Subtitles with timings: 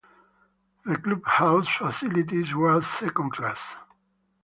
[0.83, 3.75] The clubhouse facilities were second-class.